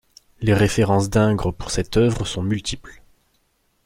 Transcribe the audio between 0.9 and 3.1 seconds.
d'Ingres pour cette œuvre sont multiples.